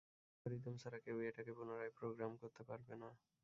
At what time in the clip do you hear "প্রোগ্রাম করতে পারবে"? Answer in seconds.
1.97-2.93